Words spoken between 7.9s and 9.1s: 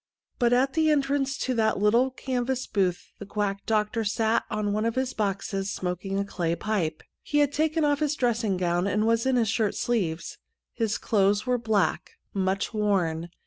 the dressing gown, and